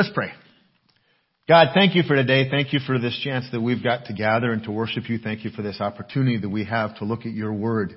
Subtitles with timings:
[0.00, 0.32] Let's pray.
[1.46, 2.48] God, thank you for today.
[2.48, 5.18] Thank you for this chance that we've got to gather and to worship you.
[5.18, 7.92] Thank you for this opportunity that we have to look at your word,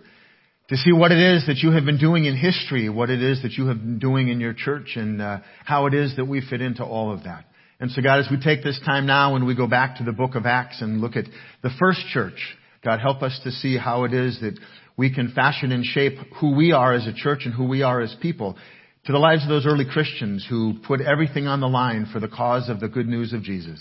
[0.68, 3.42] to see what it is that you have been doing in history, what it is
[3.44, 6.42] that you have been doing in your church, and uh, how it is that we
[6.42, 7.46] fit into all of that.
[7.80, 10.12] And so God, as we take this time now and we go back to the
[10.12, 11.24] book of Acts and look at
[11.62, 14.60] the first church, God, help us to see how it is that
[14.98, 18.02] we can fashion and shape who we are as a church and who we are
[18.02, 18.58] as people
[19.06, 22.28] to the lives of those early Christians who put everything on the line for the
[22.28, 23.80] cause of the good news of Jesus.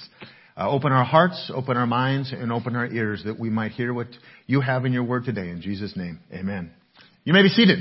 [0.57, 3.95] Uh, open our hearts, open our minds, and open our ears that we might hear
[3.95, 4.09] what
[4.47, 5.49] you have in your word today.
[5.49, 6.73] In Jesus' name, amen.
[7.25, 7.79] You may be seated.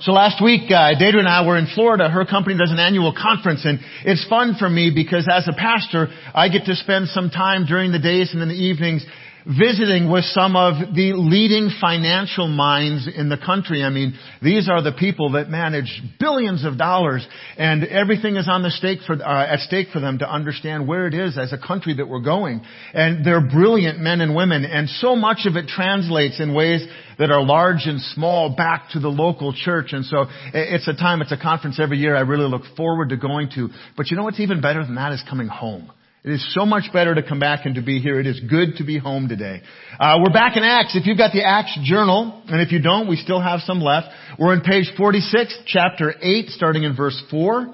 [0.00, 2.08] So last week, uh, Deidre and I were in Florida.
[2.08, 6.06] Her company does an annual conference, and it's fun for me because as a pastor,
[6.32, 9.04] I get to spend some time during the days and in the evenings
[9.46, 13.82] visiting with some of the leading financial minds in the country.
[13.82, 18.62] I mean, these are the people that manage billions of dollars and everything is on
[18.62, 21.58] the stake for, uh, at stake for them to understand where it is as a
[21.58, 22.62] country that we're going.
[22.92, 26.86] And they're brilliant men and women and so much of it translates in ways
[27.18, 29.92] that are large and small back to the local church.
[29.92, 33.16] And so it's a time, it's a conference every year I really look forward to
[33.16, 33.68] going to.
[33.96, 35.90] But you know what's even better than that is coming home.
[36.24, 38.18] It is so much better to come back and to be here.
[38.18, 39.62] It is good to be home today.
[40.00, 40.96] Uh, we're back in Acts.
[40.96, 44.08] If you've got the Acts journal, and if you don't, we still have some left.
[44.36, 47.72] We're on page 46, chapter 8, starting in verse 4.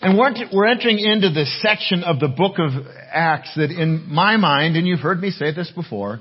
[0.00, 2.70] And we're, we're entering into the section of the book of
[3.10, 6.20] Acts that in my mind, and you've heard me say this before,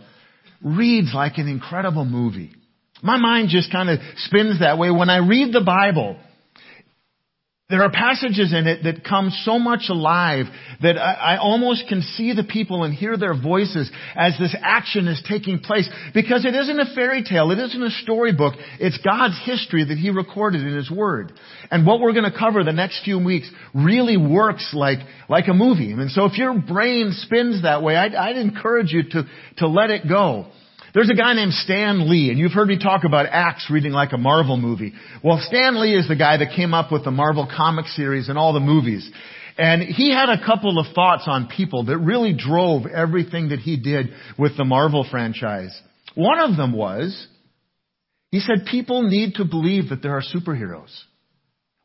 [0.64, 2.56] reads like an incredible movie.
[3.04, 4.90] My mind just kind of spins that way.
[4.90, 6.18] When I read the Bible,
[7.67, 10.45] there are passages in it that come so much alive
[10.83, 15.08] that I, I, almost can see the people and hear their voices as this action
[15.08, 17.49] is taking place because it isn't a fairy tale.
[17.49, 18.53] It isn't a storybook.
[18.80, 21.33] It's God's history that He recorded in His Word.
[21.71, 25.53] And what we're going to cover the next few weeks really works like, like a
[25.55, 25.91] movie.
[25.91, 29.23] And so if your brain spins that way, I'd, I'd encourage you to,
[29.58, 30.52] to let it go.
[30.95, 34.14] There's a guy named Stan Lee, and you've heard me talk about Acts reading like
[34.14, 34.94] a Marvel movie.
[35.22, 38.38] Well, Stan Lee is the guy that came up with the Marvel comic series and
[38.38, 39.11] all the movies.
[39.58, 43.76] And he had a couple of thoughts on people that really drove everything that he
[43.76, 45.78] did with the Marvel franchise.
[46.14, 47.28] One of them was,
[48.32, 50.98] he said people need to believe that there are superheroes.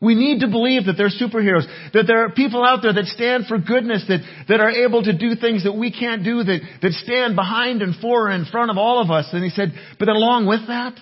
[0.00, 3.46] We need to believe that they're superheroes, that there are people out there that stand
[3.46, 6.92] for goodness, that, that are able to do things that we can't do, that, that
[6.92, 9.28] stand behind and for and in front of all of us.
[9.32, 10.98] And he said, but along with that,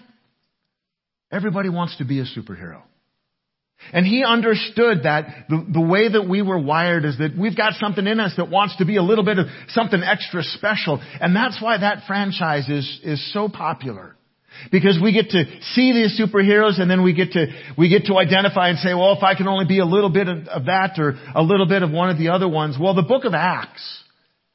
[1.30, 2.82] everybody wants to be a superhero.
[3.92, 7.74] And he understood that the, the way that we were wired is that we've got
[7.74, 11.00] something in us that wants to be a little bit of something extra special.
[11.20, 14.16] And that's why that franchise is, is so popular.
[14.70, 17.46] Because we get to see these superheroes and then we get to,
[17.76, 20.28] we get to identify and say, well, if I can only be a little bit
[20.28, 22.76] of, that or a little bit of one of the other ones.
[22.80, 24.02] Well, the book of Acts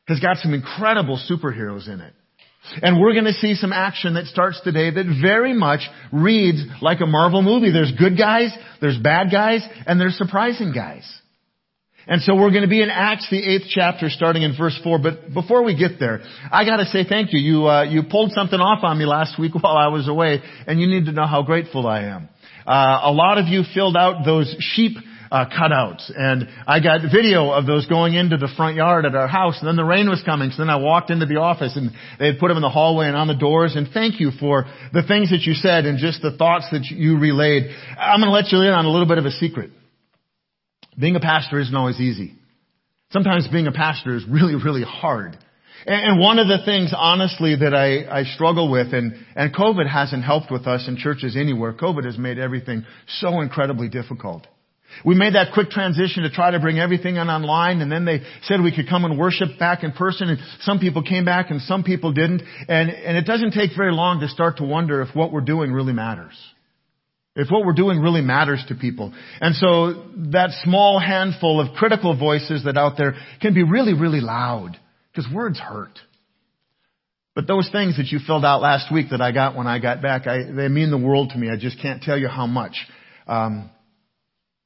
[0.08, 2.14] has got some incredible superheroes in it.
[2.82, 5.82] And we're going to see some action that starts today that very much
[6.12, 7.72] reads like a Marvel movie.
[7.72, 11.04] There's good guys, there's bad guys, and there's surprising guys.
[12.06, 15.00] And so we're going to be in Acts, the eighth chapter, starting in verse four.
[15.00, 16.22] But before we get there,
[16.52, 17.40] I got to say thank you.
[17.40, 20.82] You uh, you pulled something off on me last week while I was away, and
[20.82, 22.30] you need to know how grateful I am.
[22.66, 24.98] Uh, a lot of you filled out those sheep
[25.32, 29.28] uh, cutouts, and I got video of those going into the front yard at our
[29.28, 29.58] house.
[29.60, 32.28] And then the rain was coming, so then I walked into the office, and they
[32.28, 33.76] had put them in the hallway and on the doors.
[33.76, 37.18] And thank you for the things that you said and just the thoughts that you
[37.18, 37.64] relayed.
[37.98, 39.72] I'm going to let you in on a little bit of a secret.
[41.00, 42.34] Being a pastor isn't always easy.
[43.12, 45.38] Sometimes being a pastor is really, really hard.
[45.86, 50.24] And one of the things, honestly, that I, I struggle with, and, and COVID hasn't
[50.24, 51.74] helped with us in churches anywhere.
[51.74, 54.48] COVID has made everything so incredibly difficult.
[55.04, 58.22] We made that quick transition to try to bring everything on online, and then they
[58.44, 61.62] said we could come and worship back in person, and some people came back and
[61.62, 62.44] some people didn't.
[62.70, 65.74] And, and it doesn't take very long to start to wonder if what we're doing
[65.74, 66.36] really matters.
[67.36, 69.12] If what we're doing really matters to people.
[69.42, 74.22] And so that small handful of critical voices that out there can be really, really
[74.22, 74.78] loud.
[75.12, 76.00] Because words hurt.
[77.36, 80.02] But those things that you filled out last week that I got when I got
[80.02, 81.50] back, I, they mean the world to me.
[81.50, 82.76] I just can't tell you how much.
[83.28, 83.72] Um,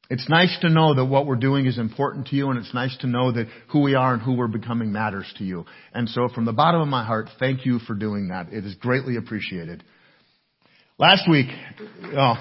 [0.09, 2.95] it's nice to know that what we're doing is important to you, and it's nice
[2.99, 5.65] to know that who we are and who we're becoming matters to you.
[5.93, 8.51] And so, from the bottom of my heart, thank you for doing that.
[8.51, 9.83] It is greatly appreciated.
[10.99, 11.45] Last week,
[12.15, 12.33] oh.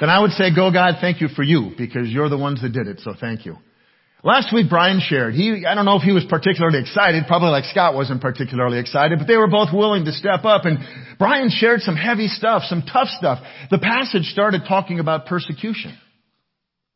[0.00, 2.72] Then I would say, go God, thank you for you, because you're the ones that
[2.72, 3.56] did it, so thank you.
[4.24, 7.64] Last week Brian shared, he, I don't know if he was particularly excited, probably like
[7.66, 10.78] Scott wasn't particularly excited, but they were both willing to step up and
[11.16, 13.38] Brian shared some heavy stuff, some tough stuff.
[13.70, 15.96] The passage started talking about persecution.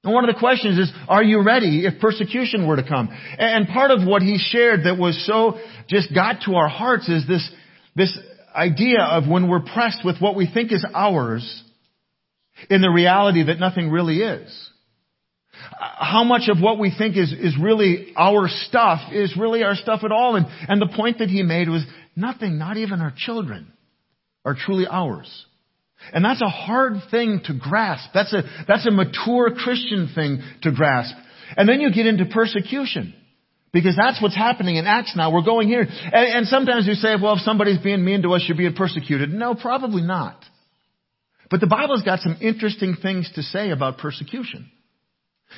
[0.04, 3.08] And one of the questions is, are you ready if persecution were to come?
[3.38, 5.58] And part of what he shared that was so
[5.88, 7.50] just got to our hearts is this,
[7.96, 8.16] this
[8.54, 11.62] idea of when we're pressed with what we think is ours
[12.68, 14.70] in the reality that nothing really is.
[15.78, 20.00] How much of what we think is, is really our stuff is really our stuff
[20.04, 20.36] at all.
[20.36, 21.84] And, and the point that he made was
[22.14, 23.72] nothing, not even our children,
[24.44, 25.46] are truly ours.
[26.12, 28.10] And that's a hard thing to grasp.
[28.12, 31.14] That's a, that's a mature Christian thing to grasp.
[31.56, 33.14] And then you get into persecution.
[33.72, 35.32] Because that's what's happening in Acts now.
[35.32, 35.80] We're going here.
[35.80, 39.30] And, and sometimes you say, well, if somebody's being mean to us, you're being persecuted.
[39.30, 40.44] No, probably not.
[41.50, 44.70] But the Bible's got some interesting things to say about persecution.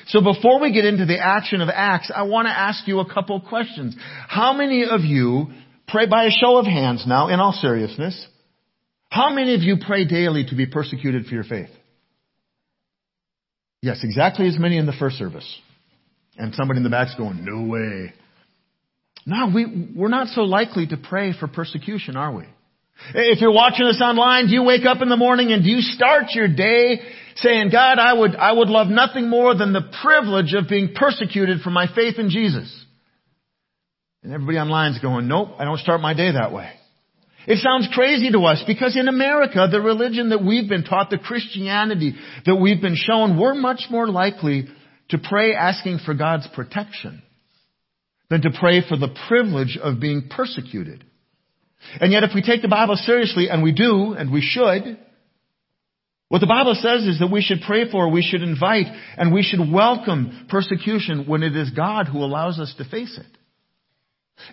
[0.06, 3.12] So before we get into the action of Acts, I want to ask you a
[3.12, 3.94] couple questions.
[4.28, 5.48] How many of you
[5.86, 8.26] pray by a show of hands now, in all seriousness?
[9.10, 11.70] How many of you pray daily to be persecuted for your faith?
[13.82, 15.46] Yes, exactly as many in the first service.
[16.36, 18.12] And somebody in the back's going, no way.
[19.24, 22.44] No, we, we're not so likely to pray for persecution, are we?
[23.14, 25.80] If you're watching this online, do you wake up in the morning and do you
[25.80, 27.00] start your day
[27.36, 31.60] saying, God, I would, I would love nothing more than the privilege of being persecuted
[31.60, 32.84] for my faith in Jesus?
[34.22, 36.70] And everybody online's going, nope, I don't start my day that way.
[37.46, 41.18] It sounds crazy to us because in America, the religion that we've been taught, the
[41.18, 42.14] Christianity
[42.44, 44.66] that we've been shown, we're much more likely
[45.10, 47.22] to pray asking for God's protection
[48.28, 51.04] than to pray for the privilege of being persecuted.
[52.00, 54.98] And yet if we take the Bible seriously, and we do, and we should,
[56.28, 59.44] what the Bible says is that we should pray for, we should invite, and we
[59.44, 63.38] should welcome persecution when it is God who allows us to face it.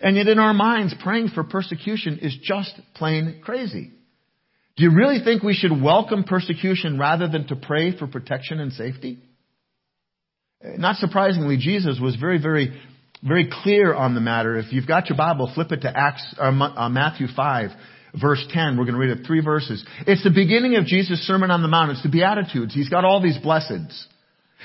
[0.02, 3.92] And yet in our minds, praying for persecution is just plain crazy.
[4.76, 8.74] Do you really think we should welcome persecution rather than to pray for protection and
[8.74, 9.20] safety?
[10.64, 12.74] Not surprisingly, Jesus was very, very,
[13.22, 14.58] very clear on the matter.
[14.58, 17.70] If you've got your Bible, flip it to Acts, uh, uh Matthew 5,
[18.20, 18.78] verse 10.
[18.78, 19.86] We're going to read it three verses.
[20.08, 21.92] It's the beginning of Jesus' Sermon on the Mount.
[21.92, 22.74] It's the Beatitudes.
[22.74, 24.06] He's got all these blesseds.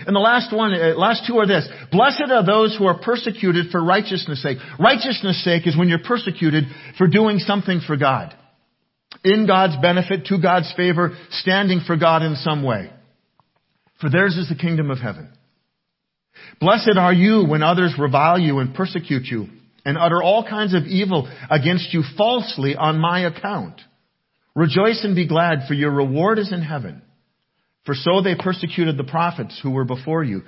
[0.06, 1.68] And the last one, uh, last two are this.
[1.90, 4.58] Blessed are those who are persecuted for righteousness sake.
[4.78, 6.64] Righteousness sake is when you're persecuted
[6.96, 8.34] for doing something for God.
[9.24, 12.90] In God's benefit, to God's favor, standing for God in some way.
[14.00, 15.30] For theirs is the kingdom of heaven.
[16.60, 19.48] Blessed are you when others revile you and persecute you
[19.84, 23.80] and utter all kinds of evil against you falsely on my account.
[24.54, 27.02] Rejoice and be glad for your reward is in heaven.
[27.88, 30.42] For so they persecuted the prophets who were before you.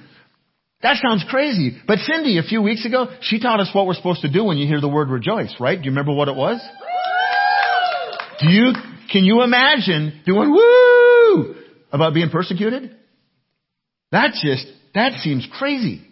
[0.83, 1.75] That sounds crazy.
[1.87, 4.59] But Cindy, a few weeks ago, she taught us what we're supposed to do when
[4.59, 5.79] you hear the word rejoice, right?
[5.79, 6.61] Do you remember what it was?
[8.41, 8.75] Do you,
[9.11, 11.55] can you imagine doing woo
[11.91, 12.95] about being persecuted?
[14.13, 16.07] That just, that seems crazy.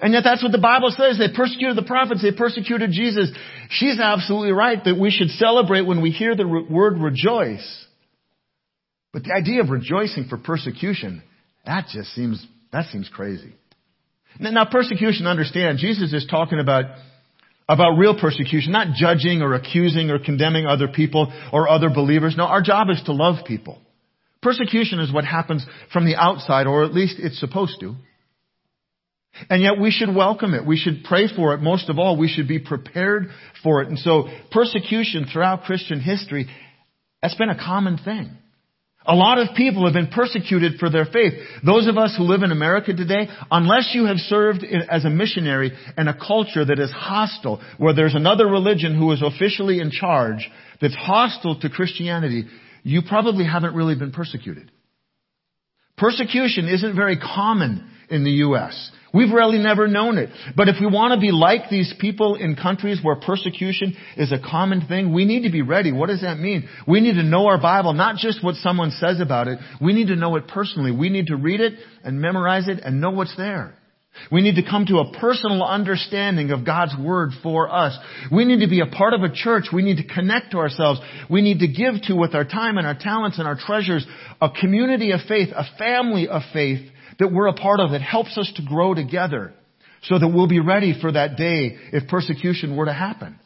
[0.00, 1.20] And yet that's what the Bible says.
[1.20, 2.20] They persecuted the prophets.
[2.20, 3.30] They persecuted Jesus.
[3.70, 7.83] She's absolutely right that we should celebrate when we hear the word rejoice.
[9.14, 11.22] But the idea of rejoicing for persecution,
[11.64, 13.54] that just seems, that seems crazy.
[14.40, 16.86] Now persecution, understand, Jesus is talking about,
[17.68, 22.34] about real persecution, not judging or accusing or condemning other people or other believers.
[22.36, 23.78] No, our job is to love people.
[24.42, 27.94] Persecution is what happens from the outside, or at least it's supposed to.
[29.48, 30.66] And yet we should welcome it.
[30.66, 31.60] We should pray for it.
[31.60, 33.28] Most of all, we should be prepared
[33.62, 33.88] for it.
[33.88, 36.48] And so persecution throughout Christian history,
[37.22, 38.38] that's been a common thing.
[39.06, 41.34] A lot of people have been persecuted for their faith.
[41.64, 45.72] Those of us who live in America today, unless you have served as a missionary
[45.98, 50.50] in a culture that is hostile, where there's another religion who is officially in charge
[50.80, 52.44] that's hostile to Christianity,
[52.82, 54.70] you probably haven't really been persecuted.
[55.98, 58.90] Persecution isn't very common in the U.S.
[59.14, 60.30] We've really never known it.
[60.56, 64.38] But if we want to be like these people in countries where persecution is a
[64.38, 65.92] common thing, we need to be ready.
[65.92, 66.68] What does that mean?
[66.88, 69.60] We need to know our Bible, not just what someone says about it.
[69.80, 70.90] We need to know it personally.
[70.90, 73.78] We need to read it and memorize it and know what's there.
[74.30, 77.96] We need to come to a personal understanding of God's Word for us.
[78.32, 79.66] We need to be a part of a church.
[79.72, 81.00] We need to connect to ourselves.
[81.30, 84.06] We need to give to with our time and our talents and our treasures
[84.40, 88.36] a community of faith, a family of faith that we're a part of that helps
[88.36, 89.52] us to grow together
[90.02, 93.38] so that we'll be ready for that day if persecution were to happen.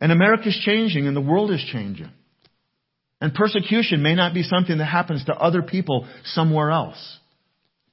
[0.00, 2.10] And America's changing and the world is changing.
[3.20, 7.18] And persecution may not be something that happens to other people somewhere else.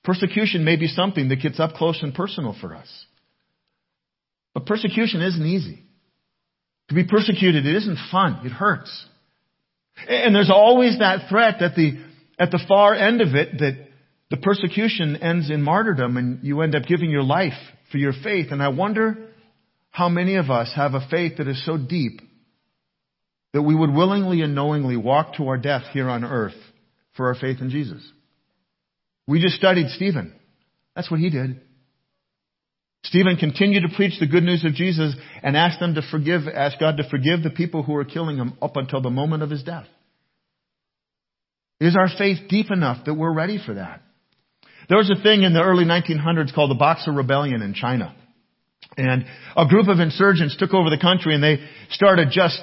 [0.03, 2.87] Persecution may be something that gets up close and personal for us.
[4.55, 5.83] But persecution isn't easy.
[6.87, 8.41] To be persecuted, it isn't fun.
[8.43, 9.05] It hurts.
[10.07, 12.03] And there's always that threat that the,
[12.39, 13.87] at the far end of it that
[14.29, 17.57] the persecution ends in martyrdom and you end up giving your life
[17.91, 18.47] for your faith.
[18.51, 19.29] And I wonder
[19.91, 22.21] how many of us have a faith that is so deep
[23.53, 26.53] that we would willingly and knowingly walk to our death here on earth
[27.17, 28.07] for our faith in Jesus.
[29.27, 30.33] We just studied Stephen.
[30.95, 31.61] That's what he did.
[33.03, 36.79] Stephen continued to preach the good news of Jesus and asked them to forgive, ask
[36.79, 39.63] God to forgive the people who were killing him up until the moment of his
[39.63, 39.87] death.
[41.79, 44.01] Is our faith deep enough that we're ready for that?
[44.89, 48.15] There was a thing in the early 1900s called the Boxer Rebellion in China.
[48.97, 51.59] And a group of insurgents took over the country and they
[51.91, 52.59] started just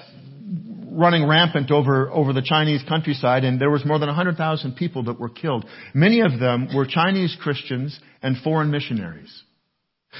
[0.90, 5.20] running rampant over, over the Chinese countryside and there was more than 100,000 people that
[5.20, 5.64] were killed.
[5.94, 9.42] Many of them were Chinese Christians and foreign missionaries.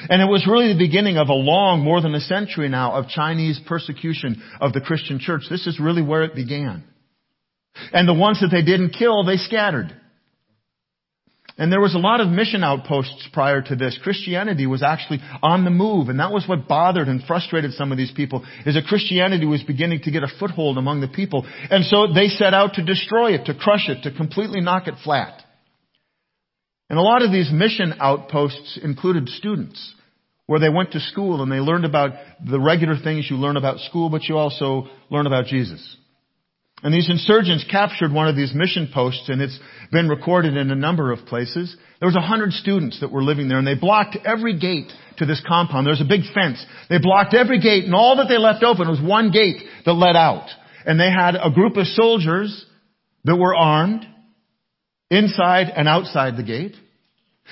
[0.09, 3.09] And it was really the beginning of a long, more than a century now, of
[3.09, 5.43] Chinese persecution of the Christian church.
[5.51, 6.85] This is really where it began.
[7.93, 9.95] And the ones that they didn't kill, they scattered.
[11.59, 13.99] And there was a lot of mission outposts prior to this.
[14.03, 17.99] Christianity was actually on the move, and that was what bothered and frustrated some of
[17.99, 21.47] these people, is that Christianity was beginning to get a foothold among the people.
[21.71, 24.97] And so they set out to destroy it, to crush it, to completely knock it
[25.03, 25.43] flat.
[26.91, 29.95] And a lot of these mission outposts included students,
[30.45, 32.11] where they went to school and they learned about
[32.47, 35.97] the regular things you learn about school, but you also learn about Jesus.
[36.83, 39.59] And these insurgents captured one of these mission posts and it's
[39.93, 41.75] been recorded in a number of places.
[42.01, 45.27] There was a hundred students that were living there and they blocked every gate to
[45.27, 45.87] this compound.
[45.87, 46.65] There was a big fence.
[46.91, 50.17] They blocked every gate and all that they left open was one gate that led
[50.17, 50.49] out.
[50.85, 52.65] And they had a group of soldiers
[53.25, 54.07] that were armed
[55.11, 56.75] inside and outside the gate.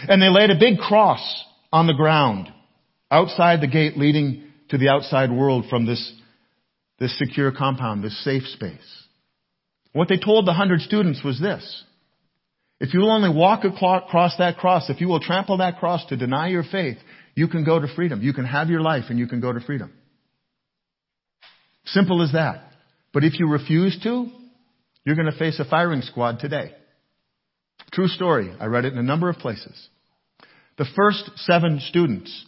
[0.07, 2.49] And they laid a big cross on the ground
[3.11, 6.13] outside the gate leading to the outside world from this,
[6.99, 9.04] this secure compound, this safe space.
[9.95, 11.85] What they told the hundred students was this.
[12.81, 16.17] If you will only walk across that cross, if you will trample that cross to
[16.17, 16.99] deny your faith,
[17.37, 18.21] you can go to freedom.
[18.21, 19.93] You can have your life and you can go to freedom.
[21.87, 22.73] Simple as that.
[23.13, 24.29] But if you refuse to,
[25.05, 26.73] you're going to face a firing squad today.
[27.93, 28.53] True story.
[28.59, 29.89] I read it in a number of places.
[30.77, 32.45] The first seven students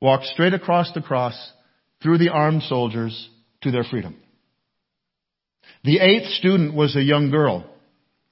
[0.00, 1.52] walked straight across the cross
[2.02, 3.28] through the armed soldiers
[3.60, 4.16] to their freedom.
[5.84, 7.64] The eighth student was a young girl.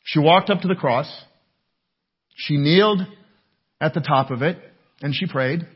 [0.04, 1.08] She walked up to the cross.
[2.34, 3.00] She kneeled
[3.80, 4.58] at the top of it
[5.00, 5.66] and she prayed.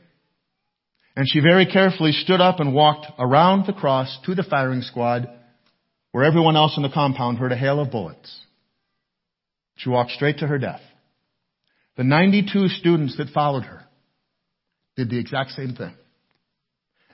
[1.16, 5.28] And she very carefully stood up and walked around the cross to the firing squad
[6.12, 8.40] where everyone else in the compound heard a hail of bullets.
[9.76, 10.80] She walked straight to her death.
[11.96, 13.84] The 92 students that followed her
[14.96, 15.94] did the exact same thing.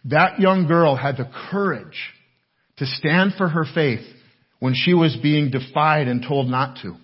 [0.04, 1.98] That young girl had the courage
[2.76, 4.06] to stand for her faith
[4.60, 6.96] when she was being defied and told not to.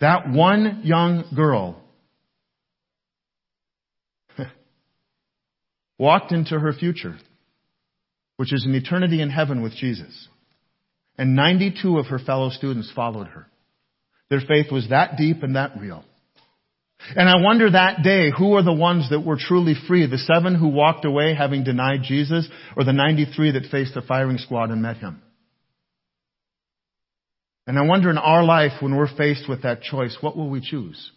[0.00, 1.82] That one young girl
[5.98, 7.16] walked into her future,
[8.36, 10.28] which is an eternity in heaven with Jesus.
[11.18, 13.46] And 92 of her fellow students followed her.
[14.30, 16.04] Their faith was that deep and that real.
[17.16, 20.06] And I wonder that day, who are the ones that were truly free?
[20.06, 24.38] The seven who walked away having denied Jesus, or the 93 that faced the firing
[24.38, 25.22] squad and met him?
[27.70, 30.60] And I wonder in our life when we're faced with that choice, what will we
[30.60, 31.12] choose?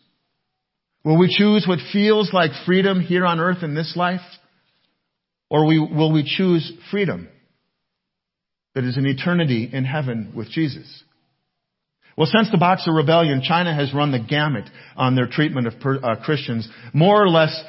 [1.03, 4.22] Will we choose what feels like freedom here on earth in this life?
[5.50, 7.27] Or will we choose freedom
[8.75, 11.03] that is an eternity in heaven with Jesus?
[12.15, 15.98] Well, since the Boxer Rebellion, China has run the gamut on their treatment of per,
[16.03, 17.63] uh, Christians, more or less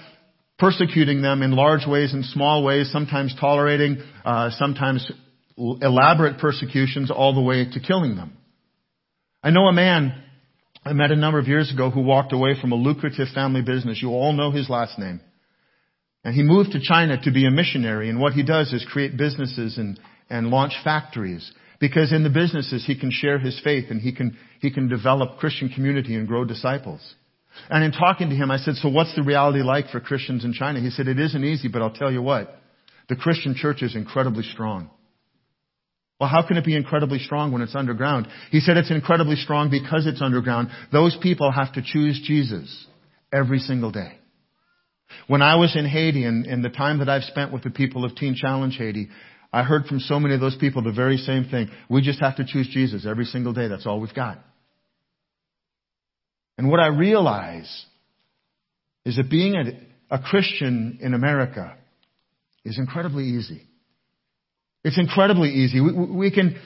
[0.59, 5.11] persecuting them in large ways and small ways, sometimes tolerating, uh, sometimes
[5.57, 8.37] elaborate persecutions, all the way to killing them.
[9.45, 10.23] I know a man
[10.87, 14.01] I met a number of years ago who walked away from a lucrative family business.
[14.01, 15.21] You all know his last name.
[16.25, 18.09] And he moved to China to be a missionary.
[18.09, 21.53] And what he does is create businesses and, and launch factories.
[21.79, 25.39] Because in the businesses he can share his faith and he can, he can develop
[25.39, 27.03] Christian community and grow disciples.
[27.69, 30.55] And in talking to him, I said, so what's the reality like for Christians in
[30.55, 30.81] China?
[30.81, 32.59] He said, it isn't easy, but I'll tell you what.
[33.11, 34.89] The Christian church is incredibly strong.
[36.21, 38.29] Well, how can it be incredibly strong when it's underground?
[38.51, 40.69] He said it's incredibly strong because it's underground.
[40.93, 42.87] Those people have to choose Jesus
[43.33, 44.19] every single day.
[45.27, 48.05] When I was in Haiti and, and the time that I've spent with the people
[48.05, 49.09] of Teen Challenge Haiti,
[49.53, 51.69] I heard from so many of those people the very same thing.
[51.89, 53.69] We just have to choose Jesus every single day.
[53.69, 54.39] That's all we've got.
[56.59, 57.85] And what I realize
[59.05, 61.77] is that being a, a Christian in America
[62.65, 63.63] is incredibly easy.
[64.85, 65.81] It's incredibly easy.
[65.81, 66.61] We, we, can,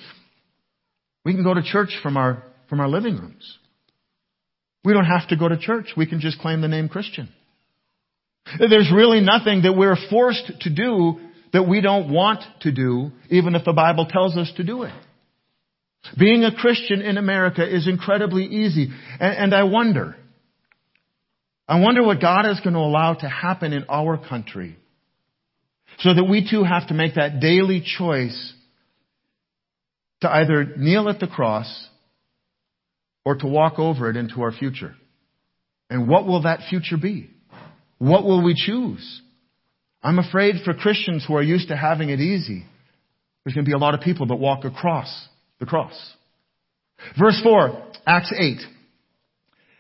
[1.25, 3.59] we can go to church from our, from our living rooms.
[4.85, 5.93] We don't have to go to church.
[5.97, 7.29] We can just claim the name Christian.
[8.59, 11.21] There's really nothing that we're forced to do
[11.53, 14.93] that we don't want to do, even if the Bible tells us to do it.
[16.19, 18.89] Being a Christian in America is incredibly easy.
[19.21, 20.17] And, and I wonder,
[21.67, 24.77] I wonder what God is going to allow to happen in our country
[25.99, 28.55] so that we too have to make that daily choice
[30.21, 31.89] to either kneel at the cross
[33.25, 34.95] or to walk over it into our future.
[35.91, 37.31] And what will that future be?
[37.99, 39.23] What will we choose?
[40.03, 42.65] I'm afraid for Christians who are used to having it easy,
[43.45, 45.29] there's going to be a lot of people that walk across
[45.59, 45.95] the cross.
[47.19, 48.59] Verse 4, Acts 8.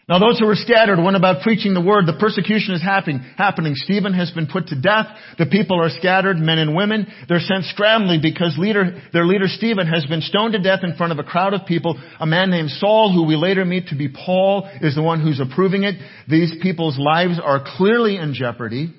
[0.09, 2.07] Now those who were scattered went about preaching the word.
[2.07, 3.19] The persecution is happening.
[3.37, 3.75] happening.
[3.75, 5.07] Stephen has been put to death.
[5.37, 7.07] The people are scattered, men and women.
[7.29, 11.12] They're sent scrambling because leader, their leader Stephen has been stoned to death in front
[11.12, 12.00] of a crowd of people.
[12.19, 15.41] A man named Saul, who we later meet to be Paul, is the one who's
[15.41, 15.97] approving it.
[16.27, 18.95] These people's lives are clearly in jeopardy.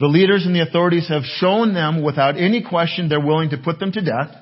[0.00, 3.78] The leaders and the authorities have shown them without any question they're willing to put
[3.78, 4.34] them to death.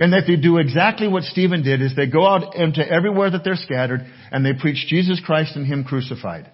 [0.00, 3.44] And that they do exactly what Stephen did is they go out into everywhere that
[3.44, 4.00] they're scattered
[4.32, 6.50] and they preach Jesus Christ and Him crucified.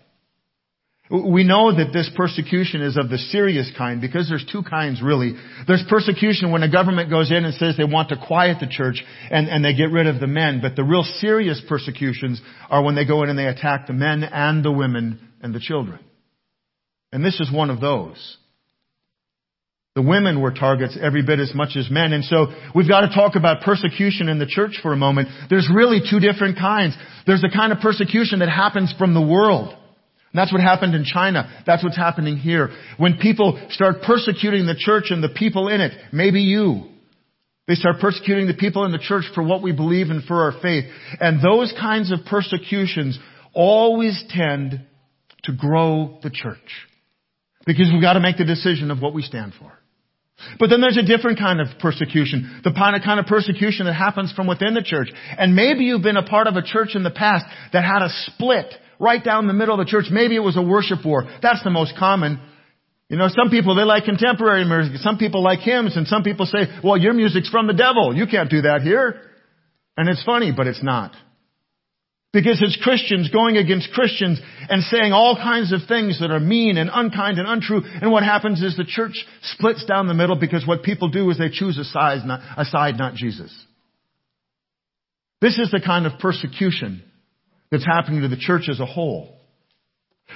[1.08, 5.34] We know that this persecution is of the serious kind because there's two kinds really.
[5.68, 9.04] There's persecution when a government goes in and says they want to quiet the church
[9.30, 10.58] and, and they get rid of the men.
[10.60, 14.24] But the real serious persecutions are when they go in and they attack the men
[14.24, 16.00] and the women and the children.
[17.12, 18.38] And this is one of those.
[19.96, 22.12] The women were targets every bit as much as men.
[22.12, 25.28] And so we've got to talk about persecution in the church for a moment.
[25.48, 26.94] There's really two different kinds.
[27.26, 29.70] There's the kind of persecution that happens from the world.
[29.70, 31.50] And that's what happened in China.
[31.66, 32.68] That's what's happening here.
[32.98, 36.82] When people start persecuting the church and the people in it, maybe you,
[37.66, 40.60] they start persecuting the people in the church for what we believe and for our
[40.60, 40.84] faith.
[41.20, 43.18] And those kinds of persecutions
[43.54, 44.82] always tend
[45.44, 46.58] to grow the church.
[47.64, 49.72] Because we've got to make the decision of what we stand for.
[50.58, 52.60] But then there's a different kind of persecution.
[52.62, 55.08] The kind of persecution that happens from within the church.
[55.38, 58.10] And maybe you've been a part of a church in the past that had a
[58.26, 60.06] split right down the middle of the church.
[60.10, 61.24] Maybe it was a worship war.
[61.42, 62.38] That's the most common.
[63.08, 64.96] You know, some people, they like contemporary music.
[64.98, 65.96] Some people like hymns.
[65.96, 68.14] And some people say, well, your music's from the devil.
[68.14, 69.22] You can't do that here.
[69.96, 71.12] And it's funny, but it's not.
[72.32, 76.76] Because it's Christians going against Christians and saying all kinds of things that are mean
[76.76, 77.82] and unkind and untrue.
[77.84, 81.38] And what happens is the church splits down the middle because what people do is
[81.38, 83.54] they choose a side, not, a side, not Jesus.
[85.40, 87.02] This is the kind of persecution
[87.70, 89.36] that's happening to the church as a whole.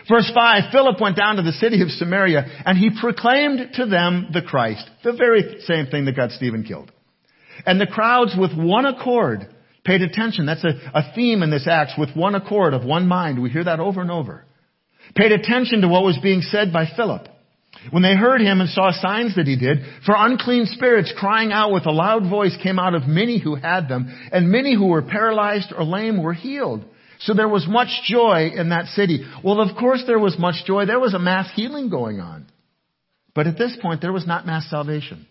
[0.08, 4.28] Verse 5, Philip went down to the city of Samaria and he proclaimed to them
[4.32, 6.92] the Christ, the very same thing that got Stephen killed.
[7.66, 9.52] And the crowds with one accord
[9.84, 10.46] paid attention.
[10.46, 13.42] That's a, a theme in this Acts with one accord of one mind.
[13.42, 14.44] We hear that over and over.
[15.14, 17.26] Paid attention to what was being said by Philip.
[17.90, 21.72] When they heard him and saw signs that he did, for unclean spirits crying out
[21.72, 25.02] with a loud voice came out of many who had them, and many who were
[25.02, 26.84] paralyzed or lame were healed.
[27.20, 29.24] So there was much joy in that city.
[29.42, 30.86] Well, of course there was much joy.
[30.86, 32.46] There was a mass healing going on.
[33.34, 35.26] But at this point, there was not mass salvation.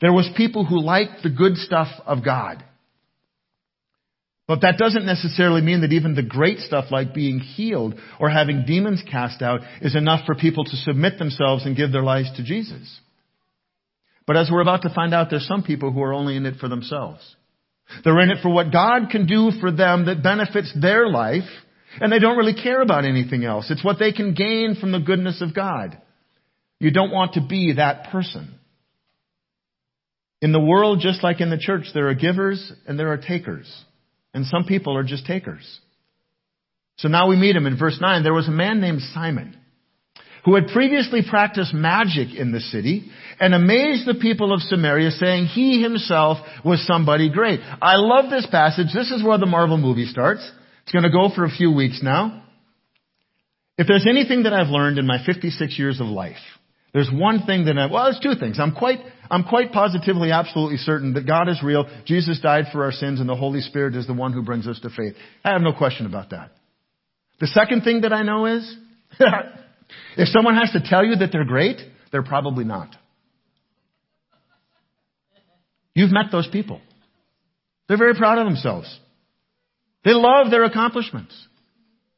[0.00, 2.64] There was people who liked the good stuff of God.
[4.48, 8.64] But that doesn't necessarily mean that even the great stuff like being healed or having
[8.64, 12.44] demons cast out is enough for people to submit themselves and give their lives to
[12.44, 13.00] Jesus.
[14.24, 16.58] But as we're about to find out, there's some people who are only in it
[16.60, 17.36] for themselves.
[18.04, 21.48] They're in it for what God can do for them that benefits their life,
[22.00, 23.70] and they don't really care about anything else.
[23.70, 26.00] It's what they can gain from the goodness of God.
[26.80, 28.58] You don't want to be that person.
[30.42, 33.72] In the world, just like in the church, there are givers and there are takers.
[34.36, 35.64] And some people are just takers.
[36.98, 38.22] So now we meet him in verse 9.
[38.22, 39.56] There was a man named Simon
[40.44, 45.46] who had previously practiced magic in the city and amazed the people of Samaria saying
[45.46, 47.60] he himself was somebody great.
[47.80, 48.88] I love this passage.
[48.92, 50.42] This is where the Marvel movie starts.
[50.82, 52.44] It's going to go for a few weeks now.
[53.78, 56.36] If there's anything that I've learned in my 56 years of life,
[56.92, 58.60] there's one thing that I, well, there's two things.
[58.60, 58.98] I'm quite,
[59.30, 63.28] I'm quite positively, absolutely certain that God is real, Jesus died for our sins, and
[63.28, 65.14] the Holy Spirit is the one who brings us to faith.
[65.44, 66.50] I have no question about that.
[67.40, 68.76] The second thing that I know is,
[70.16, 71.80] if someone has to tell you that they're great,
[72.12, 72.94] they're probably not.
[75.94, 76.80] You've met those people.
[77.88, 79.00] They're very proud of themselves.
[80.04, 81.34] They love their accomplishments.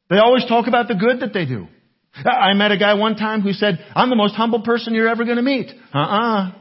[0.09, 1.67] They always talk about the good that they do.
[2.25, 5.23] I met a guy one time who said, I'm the most humble person you're ever
[5.23, 5.69] going to meet.
[5.93, 6.51] Uh-uh.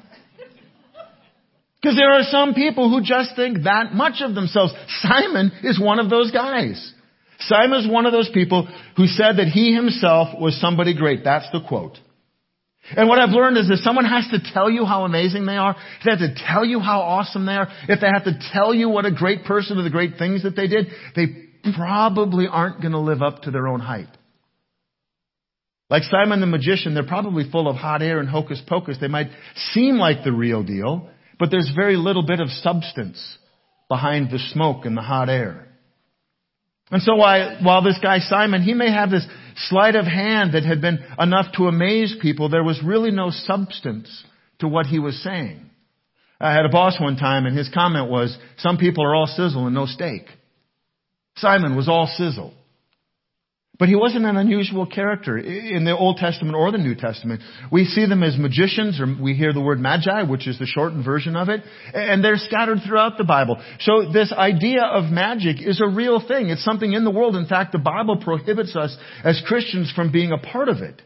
[1.81, 4.73] Because there are some people who just think that much of themselves.
[5.01, 6.93] Simon is one of those guys.
[7.41, 11.23] Simon is one of those people who said that he himself was somebody great.
[11.23, 11.97] That's the quote.
[12.97, 15.77] And what I've learned is that someone has to tell you how amazing they are,
[16.01, 18.75] if they have to tell you how awesome they are, if they have to tell
[18.75, 21.27] you what a great person or the great things that they did, they
[21.77, 24.09] probably aren't going to live up to their own hype.
[25.91, 28.99] Like Simon the magician, they're probably full of hot air and hocus pocus.
[29.01, 29.29] They might
[29.73, 33.39] seem like the real deal, but there's very little bit of substance
[33.89, 35.69] behind the smoke and the hot air.
[36.91, 39.27] And so while, while this guy Simon, he may have this
[39.69, 44.25] sleight of hand that had been enough to amaze people, there was really no substance
[44.61, 45.69] to what he was saying.
[46.41, 49.67] I had a boss one time and his comment was, some people are all sizzle
[49.67, 50.23] and no steak.
[51.37, 52.55] Simon was all sizzle.
[53.79, 57.43] But he wasn't an unusual character in the Old Testament or the New Testament.
[57.71, 61.05] We see them as magicians, or we hear the word magi, which is the shortened
[61.05, 61.63] version of it,
[61.95, 63.63] and they're scattered throughout the Bible.
[63.81, 66.49] So this idea of magic is a real thing.
[66.49, 67.37] It's something in the world.
[67.37, 71.01] In fact, the Bible prohibits us as Christians from being a part of it.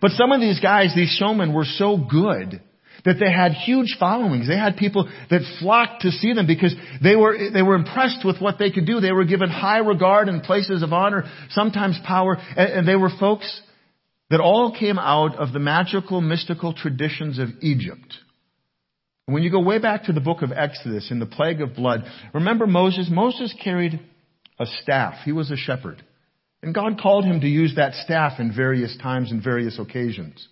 [0.00, 2.62] But some of these guys, these showmen, were so good
[3.06, 4.48] that they had huge followings.
[4.48, 8.40] They had people that flocked to see them because they were, they were impressed with
[8.40, 9.00] what they could do.
[9.00, 13.10] They were given high regard and places of honor, sometimes power, and, and they were
[13.18, 13.62] folks
[14.28, 18.12] that all came out of the magical, mystical traditions of Egypt.
[19.26, 22.04] When you go way back to the book of Exodus in the plague of blood,
[22.34, 23.08] remember Moses?
[23.10, 24.00] Moses carried
[24.58, 25.14] a staff.
[25.24, 26.02] He was a shepherd.
[26.60, 30.48] And God called him to use that staff in various times and various occasions.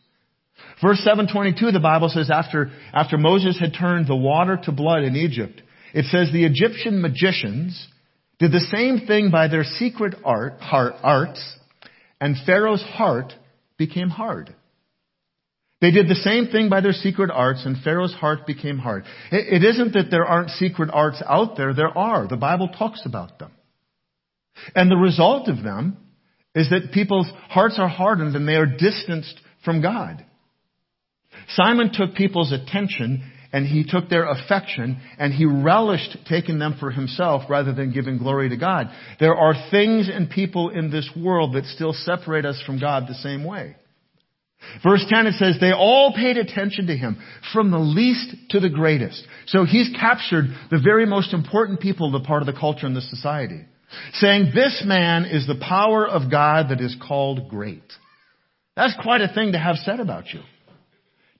[0.82, 5.16] Verse 722, the Bible says after, after Moses had turned the water to blood in
[5.16, 5.62] Egypt,
[5.94, 7.88] it says the Egyptian magicians
[8.38, 11.58] did the same thing by their secret art, heart, arts,
[12.20, 13.32] and Pharaoh's heart
[13.78, 14.54] became hard.
[15.80, 19.04] They did the same thing by their secret arts, and Pharaoh's heart became hard.
[19.30, 21.74] It, it isn't that there aren't secret arts out there.
[21.74, 22.26] There are.
[22.26, 23.52] The Bible talks about them.
[24.74, 25.98] And the result of them
[26.54, 30.24] is that people's hearts are hardened and they are distanced from God.
[31.50, 36.90] Simon took people's attention and he took their affection and he relished taking them for
[36.90, 38.88] himself rather than giving glory to God.
[39.20, 43.14] There are things and people in this world that still separate us from God the
[43.14, 43.76] same way.
[44.82, 48.70] Verse 10 it says, they all paid attention to him from the least to the
[48.70, 49.24] greatest.
[49.46, 53.02] So he's captured the very most important people, the part of the culture and the
[53.02, 53.60] society.
[54.14, 57.84] Saying, this man is the power of God that is called great.
[58.74, 60.40] That's quite a thing to have said about you.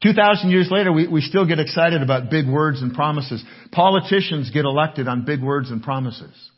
[0.04, 3.42] 2,000 years later, we, we still get excited about big words and promises.
[3.72, 6.50] Politicians get elected on big words and promises.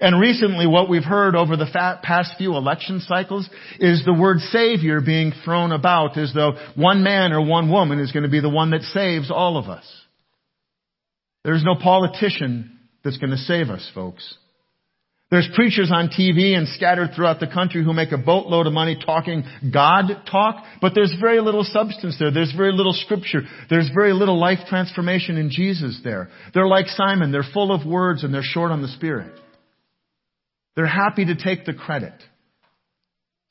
[0.00, 1.70] And recently, what we've heard over the
[2.02, 3.48] past few election cycles
[3.78, 8.12] is the word savior being thrown about as though one man or one woman is
[8.12, 9.84] going to be the one that saves all of us.
[11.44, 14.36] There's no politician that's going to save us, folks.
[15.30, 18.98] There's preachers on TV and scattered throughout the country who make a boatload of money
[19.04, 22.32] talking God talk, but there's very little substance there.
[22.32, 23.42] There's very little scripture.
[23.68, 26.30] There's very little life transformation in Jesus there.
[26.52, 27.30] They're like Simon.
[27.30, 29.32] They're full of words and they're short on the Spirit.
[30.74, 32.14] They're happy to take the credit.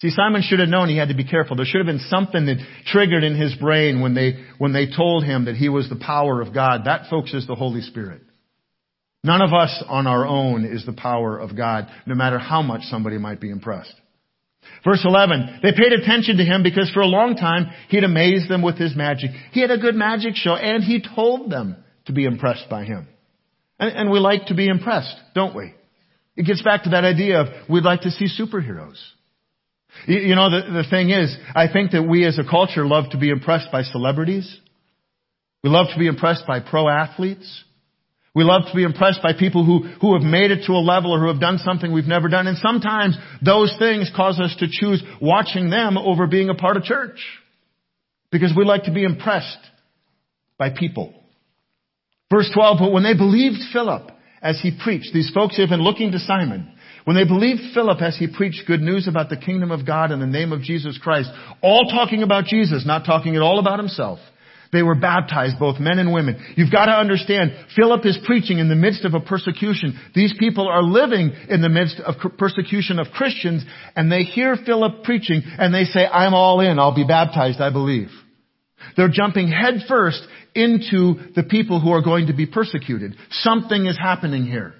[0.01, 1.55] See, Simon should have known he had to be careful.
[1.55, 5.23] There should have been something that triggered in his brain when they, when they told
[5.23, 6.85] him that he was the power of God.
[6.85, 8.21] That, folks, is the Holy Spirit.
[9.23, 12.83] None of us on our own is the power of God, no matter how much
[12.83, 13.93] somebody might be impressed.
[14.83, 18.61] Verse 11, they paid attention to him because for a long time he'd amazed them
[18.61, 19.31] with his magic.
[19.51, 23.07] He had a good magic show and he told them to be impressed by him.
[23.77, 25.73] And, and we like to be impressed, don't we?
[26.35, 28.97] It gets back to that idea of we'd like to see superheroes.
[30.05, 33.09] You, you know, the, the thing is, I think that we as a culture love
[33.11, 34.57] to be impressed by celebrities.
[35.63, 37.63] We love to be impressed by pro athletes.
[38.35, 41.11] We love to be impressed by people who, who have made it to a level
[41.11, 42.47] or who have done something we've never done.
[42.47, 46.83] And sometimes those things cause us to choose watching them over being a part of
[46.83, 47.19] church.
[48.31, 49.57] Because we like to be impressed
[50.57, 51.13] by people.
[52.31, 54.11] Verse 12, but when they believed Philip
[54.41, 56.71] as he preached, these folks have been looking to Simon.
[57.05, 60.19] When they believed Philip as he preached good news about the kingdom of God in
[60.19, 61.31] the name of Jesus Christ,
[61.63, 64.19] all talking about Jesus, not talking at all about himself,
[64.71, 66.53] they were baptized, both men and women.
[66.55, 69.99] You've got to understand, Philip is preaching in the midst of a persecution.
[70.13, 75.03] These people are living in the midst of persecution of Christians, and they hear Philip
[75.03, 78.09] preaching, and they say, I'm all in, I'll be baptized, I believe.
[78.95, 80.21] They're jumping headfirst
[80.53, 83.15] into the people who are going to be persecuted.
[83.31, 84.73] Something is happening here.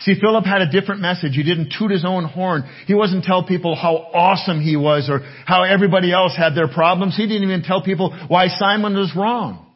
[0.00, 1.34] See, Philip had a different message.
[1.34, 2.64] He didn't toot his own horn.
[2.86, 7.16] He wasn't tell people how awesome he was or how everybody else had their problems.
[7.16, 9.66] He didn't even tell people why Simon was wrong.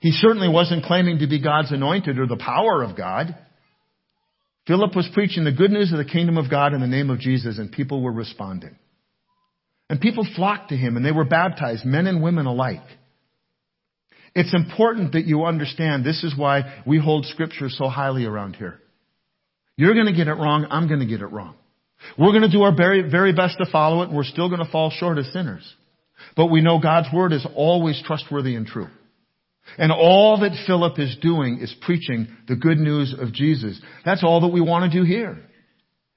[0.00, 3.36] He certainly wasn't claiming to be God's anointed or the power of God.
[4.66, 7.20] Philip was preaching the good news of the kingdom of God in the name of
[7.20, 8.76] Jesus and people were responding.
[9.90, 12.82] And people flocked to him and they were baptized, men and women alike.
[14.34, 18.80] It's important that you understand this is why we hold scripture so highly around here.
[19.76, 20.66] You're going to get it wrong.
[20.70, 21.54] I'm going to get it wrong.
[22.18, 24.08] We're going to do our very, very best to follow it.
[24.08, 25.64] And we're still going to fall short as sinners.
[26.36, 28.88] But we know God's word is always trustworthy and true.
[29.78, 33.80] And all that Philip is doing is preaching the good news of Jesus.
[34.04, 35.38] That's all that we want to do here.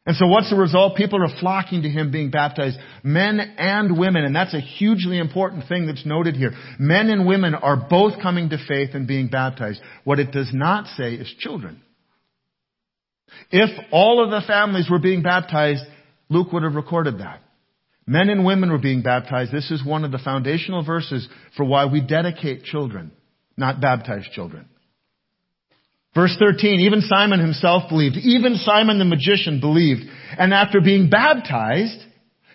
[0.06, 0.96] And so what's the result?
[0.96, 2.78] People are flocking to him being baptized.
[3.04, 4.24] Men and women.
[4.24, 6.52] And that's a hugely important thing that's noted here.
[6.80, 9.82] Men and women are both coming to faith and being baptized.
[10.04, 11.82] What it does not say is children.
[13.52, 15.84] If all of the families were being baptized,
[16.30, 17.42] Luke would have recorded that.
[18.06, 19.52] Men and women were being baptized.
[19.52, 23.12] This is one of the foundational verses for why we dedicate children,
[23.58, 24.68] not baptize children.
[26.16, 28.16] Verse 13, even Simon himself believed.
[28.16, 30.02] Even Simon the magician believed.
[30.38, 32.02] And after being baptized,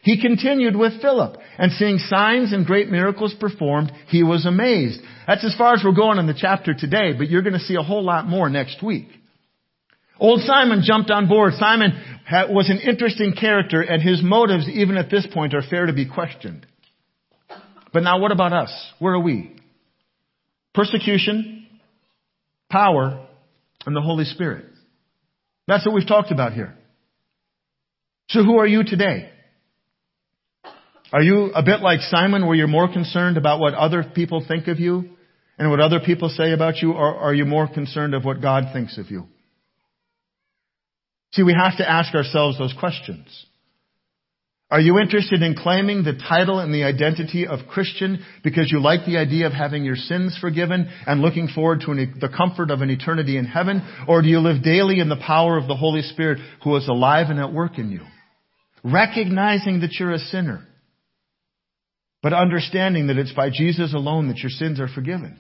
[0.03, 1.37] he continued with Philip.
[1.59, 5.01] And seeing signs and great miracles performed, he was amazed.
[5.27, 7.77] That's as far as we're going in the chapter today, but you're going to see
[7.77, 9.07] a whole lot more next week.
[10.23, 11.55] Old Simon jumped on board.
[11.55, 12.01] Simon
[12.49, 16.09] was an interesting character and his motives, even at this point, are fair to be
[16.09, 16.65] questioned.
[17.93, 18.73] But now what about us?
[19.01, 19.57] Where are we?
[20.75, 21.67] Persecution,
[22.71, 23.27] power,
[23.85, 24.67] and the Holy Spirit.
[25.67, 26.73] That's what we've talked about here.
[28.29, 29.29] So who are you today?
[31.13, 34.69] Are you a bit like Simon where you're more concerned about what other people think
[34.69, 35.17] of you
[35.59, 38.67] and what other people say about you or are you more concerned of what God
[38.73, 39.27] thinks of you?
[41.33, 43.47] See, we have to ask ourselves those questions.
[44.71, 49.05] Are you interested in claiming the title and the identity of Christian because you like
[49.05, 52.81] the idea of having your sins forgiven and looking forward to an, the comfort of
[52.81, 53.83] an eternity in heaven?
[54.09, 57.27] Or do you live daily in the power of the Holy Spirit who is alive
[57.29, 58.01] and at work in you?
[58.83, 60.67] Recognizing that you're a sinner,
[62.23, 65.39] but understanding that it's by Jesus alone that your sins are forgiven.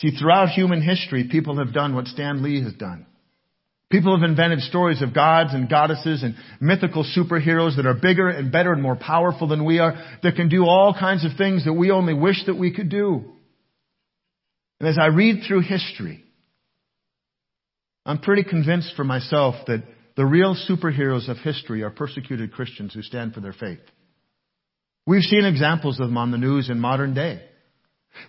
[0.00, 3.06] See, throughout human history, people have done what Stan Lee has done.
[3.90, 8.52] People have invented stories of gods and goddesses and mythical superheroes that are bigger and
[8.52, 11.72] better and more powerful than we are, that can do all kinds of things that
[11.72, 13.24] we only wish that we could do.
[14.78, 16.22] And as I read through history,
[18.06, 19.82] I'm pretty convinced for myself that
[20.16, 23.80] the real superheroes of history are persecuted Christians who stand for their faith.
[25.04, 27.42] We've seen examples of them on the news in modern day.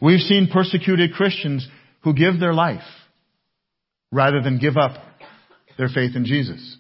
[0.02, 1.68] We've seen persecuted Christians
[2.04, 2.82] who give their life
[4.12, 4.94] rather than give up
[5.82, 6.78] their faith in Jesus.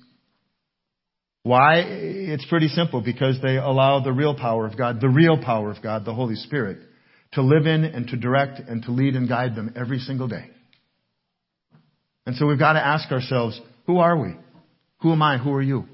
[1.41, 1.79] Why?
[1.79, 5.81] It's pretty simple because they allow the real power of God, the real power of
[5.81, 6.77] God, the Holy Spirit,
[7.31, 10.51] to live in and to direct and to lead and guide them every single day.
[12.27, 14.35] And so we've got to ask ourselves, who are we?
[14.99, 15.39] Who am I?
[15.39, 15.85] Who are you?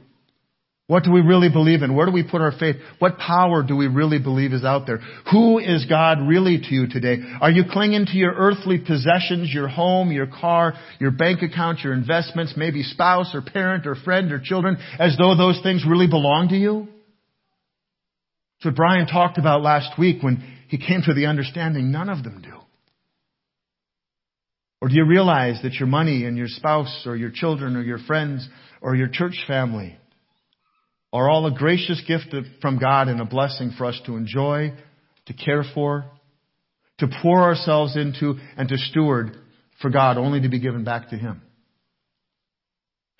[0.87, 1.95] What do we really believe in?
[1.95, 2.77] Where do we put our faith?
[2.99, 4.99] What power do we really believe is out there?
[5.31, 7.17] Who is God really to you today?
[7.41, 11.91] Are you clinging to your earthly possessions, your home, your car, your bank account, your
[11.91, 16.47] investments, maybe spouse or parent or friend or children, as though those things really belong
[16.49, 16.87] to you?
[18.59, 22.23] That's what Brian talked about last week when he came to the understanding none of
[22.23, 22.57] them do.
[24.81, 27.99] Or do you realize that your money and your spouse or your children or your
[27.99, 28.47] friends
[28.81, 29.97] or your church family
[31.13, 34.73] are all a gracious gift from God and a blessing for us to enjoy,
[35.25, 36.05] to care for,
[36.99, 39.37] to pour ourselves into, and to steward
[39.81, 41.41] for God only to be given back to Him.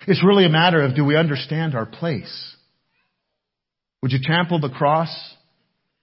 [0.06, 2.56] It's really a matter of do we understand our place?
[4.02, 5.08] Would you trample the cross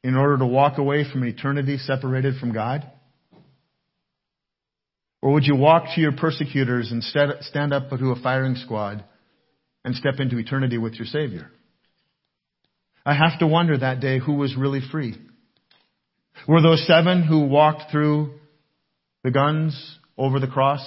[0.04, 2.86] in order to walk away from eternity separated from God?
[5.21, 9.04] Or would you walk to your persecutors and stand up to a firing squad
[9.84, 11.50] and step into eternity with your Savior?
[13.06, 15.15] I have to wonder that day who was really free.
[16.48, 18.39] Were those seven who walked through
[19.24, 20.82] the guns over the cross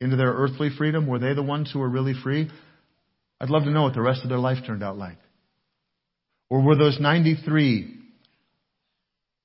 [0.00, 2.50] into their earthly freedom, were they the ones who were really free?
[3.40, 5.18] I'd love to know what the rest of their life turned out like.
[6.48, 7.98] Or were those 93,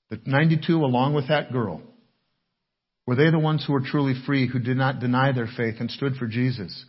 [0.09, 1.81] the 92 along with that girl,
[3.05, 5.89] were they the ones who were truly free, who did not deny their faith and
[5.89, 6.85] stood for Jesus?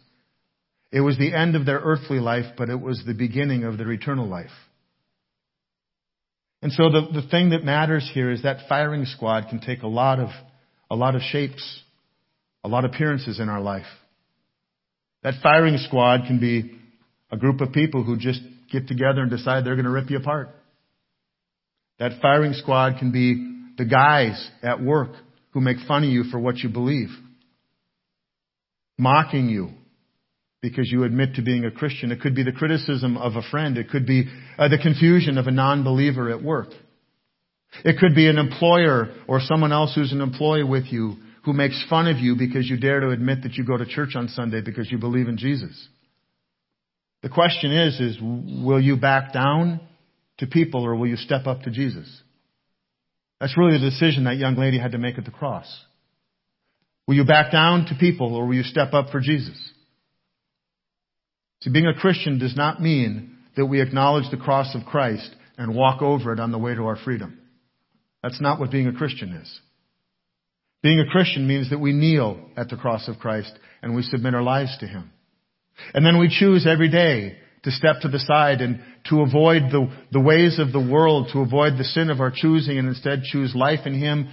[0.91, 3.93] It was the end of their earthly life, but it was the beginning of their
[3.93, 4.51] eternal life.
[6.61, 9.87] And so the, the thing that matters here is that firing squad can take a
[9.87, 10.29] lot of,
[10.91, 11.83] a lot of shapes,
[12.65, 13.87] a lot of appearances in our life.
[15.23, 16.79] That firing squad can be
[17.31, 18.41] a group of people who just
[18.73, 20.51] get together and decide they're going to rip you apart.
[21.99, 25.11] That firing squad can be the guys at work
[25.51, 27.09] who make fun of you for what you believe,
[28.97, 29.71] mocking you
[30.61, 32.11] because you admit to being a Christian.
[32.11, 33.79] It could be the criticism of a friend.
[33.79, 34.25] It could be
[34.59, 36.69] uh, the confusion of a non-believer at work.
[37.85, 41.83] It could be an employer or someone else who's an employee with you who makes
[41.89, 44.61] fun of you because you dare to admit that you go to church on Sunday
[44.61, 45.89] because you believe in Jesus.
[47.23, 49.81] The question is, is will you back down
[50.39, 52.23] to people or will you step up to Jesus?
[53.41, 55.67] That's really the decision that young lady had to make at the cross.
[57.07, 59.57] Will you back down to people or will you step up for Jesus?
[61.61, 65.75] See, being a Christian does not mean that we acknowledge the cross of Christ and
[65.75, 67.39] walk over it on the way to our freedom.
[68.23, 69.61] That's not what being a Christian is.
[70.83, 74.35] Being a Christian means that we kneel at the cross of Christ and we submit
[74.35, 75.11] our lives to Him.
[75.93, 79.91] And then we choose every day to step to the side and to avoid the,
[80.13, 83.55] the ways of the world, to avoid the sin of our choosing and instead choose
[83.55, 84.33] life in Him,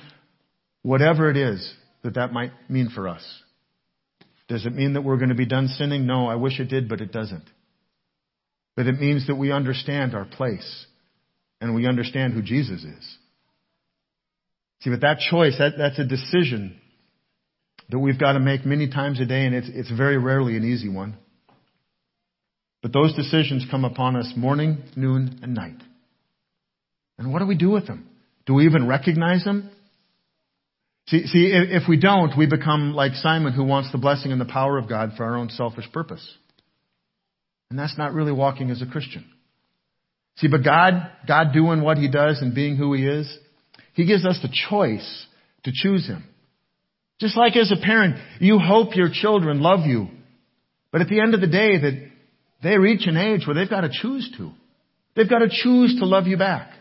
[0.84, 3.24] whatever it is that that might mean for us.
[4.48, 6.06] Does it mean that we're going to be done sinning?
[6.06, 7.46] No, I wish it did, but it doesn't.
[8.76, 10.86] But it means that we understand our place
[11.62, 13.18] and we understand who Jesus is.
[14.82, 16.80] See, but that choice, that, that's a decision
[17.90, 20.64] that we've got to make many times a day, and it's, it's very rarely an
[20.64, 21.18] easy one.
[22.82, 25.82] But those decisions come upon us morning, noon, and night.
[27.18, 28.08] And what do we do with them?
[28.46, 29.72] Do we even recognize them?
[31.08, 34.46] See, see, if we don't, we become like Simon who wants the blessing and the
[34.46, 36.28] power of God for our own selfish purpose.
[37.70, 39.26] And that's not really walking as a Christian.
[40.38, 40.94] See, but God,
[41.28, 43.38] God doing what He does and being who He is,
[43.94, 45.26] He gives us the choice
[45.64, 46.24] to choose Him.
[47.20, 50.08] Just like as a parent, you hope your children love you.
[50.92, 52.12] But at the end of the day, that
[52.64, 54.52] they reach an age where they've got to choose to.
[55.16, 56.72] They've got to choose to love you back.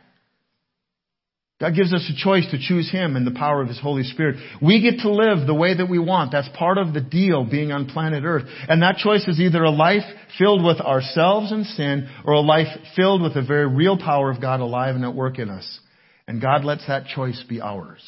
[1.61, 4.37] God gives us a choice to choose Him and the power of His Holy Spirit.
[4.61, 6.33] We get to live the way that we want.
[6.33, 8.45] That's part of the deal being on planet Earth.
[8.69, 10.03] And that choice is either a life
[10.37, 14.41] filled with ourselves and sin or a life filled with the very real power of
[14.41, 15.81] God alive and at work in us.
[16.27, 18.03] And God lets that choice be ours.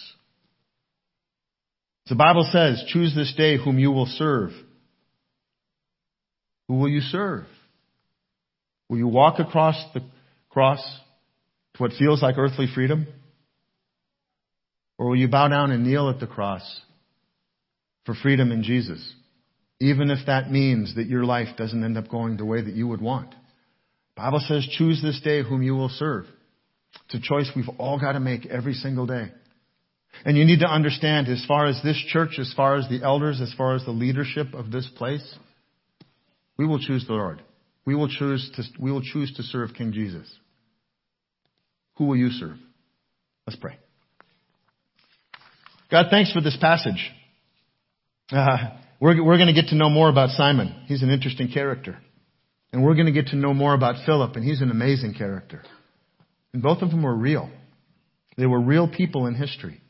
[2.09, 4.51] The Bible says, choose this day whom you will serve.
[6.69, 7.45] Who will you serve?
[8.89, 10.03] Will you walk across the
[10.51, 10.81] cross
[11.75, 13.07] to what feels like earthly freedom?
[14.99, 16.81] Or will you bow down and kneel at the cross
[18.05, 19.07] for freedom in Jesus?
[19.81, 22.89] Even if that means that your life doesn't end up going the way that you
[22.89, 23.35] would want.
[24.17, 26.25] Bible says, choose this day whom you will serve.
[27.05, 29.33] It's a choice we've all got to make every single day.
[30.25, 33.41] And you need to understand, as far as this church, as far as the elders,
[33.43, 35.37] as far as the leadership of this place,
[36.57, 37.43] we will choose the Lord.
[37.85, 40.27] We will choose to, we will choose to serve King Jesus.
[41.97, 42.57] Who will you serve?
[43.47, 43.79] Let's pray.
[45.91, 47.13] God, thanks for this passage.
[48.33, 48.57] Uh,
[49.01, 50.85] we're, we're going to get to know more about Simon.
[50.87, 51.99] He's an interesting character.
[52.73, 55.63] And we're going to get to know more about Philip, and he's an amazing character.
[56.53, 57.51] And both of them were real.
[58.37, 59.81] They were real people in history.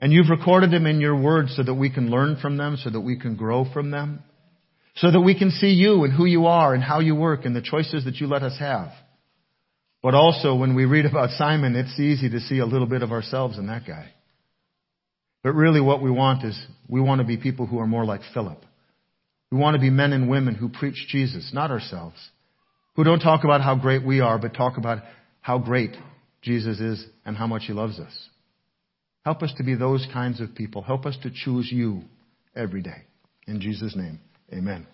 [0.00, 2.90] And you've recorded them in your word so that we can learn from them, so
[2.90, 4.22] that we can grow from them,
[4.96, 7.54] so that we can see you and who you are and how you work and
[7.54, 8.88] the choices that you let us have.
[10.02, 13.12] But also, when we read about Simon, it's easy to see a little bit of
[13.12, 14.12] ourselves in that guy.
[15.42, 18.20] But really what we want is, we want to be people who are more like
[18.34, 18.58] Philip.
[19.50, 22.16] We want to be men and women who preach Jesus, not ourselves.
[22.96, 25.02] Who don't talk about how great we are, but talk about
[25.40, 25.96] how great
[26.42, 28.28] Jesus is and how much He loves us.
[29.24, 30.82] Help us to be those kinds of people.
[30.82, 32.02] Help us to choose you
[32.56, 33.04] every day.
[33.46, 34.20] In Jesus' name,
[34.52, 34.86] amen.